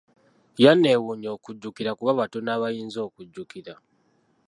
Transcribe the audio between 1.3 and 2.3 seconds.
okujjukira kuba